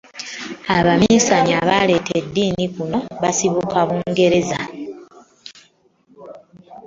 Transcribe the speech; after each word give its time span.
Abaminsani 0.77 1.51
abaaleeta 1.61 2.11
eddiini 2.21 2.65
kuno 2.75 2.99
baasibuka 3.21 3.79
Bungereza. 3.87 4.59